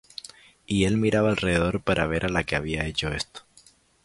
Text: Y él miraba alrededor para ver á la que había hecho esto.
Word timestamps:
Y 0.65 0.85
él 0.85 0.97
miraba 0.97 1.29
alrededor 1.29 1.79
para 1.85 2.07
ver 2.11 2.23
á 2.25 2.29
la 2.29 2.43
que 2.43 2.55
había 2.55 2.87
hecho 2.87 3.09
esto. 3.09 3.43